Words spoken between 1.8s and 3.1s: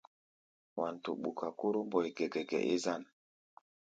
Mbóe gɛgɛgɛ é zân.